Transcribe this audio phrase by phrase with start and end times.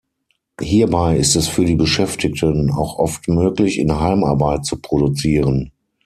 [0.59, 5.69] Hierbei ist es für die Beschäftigten auch oft möglich, in Heimarbeit zu produzieren.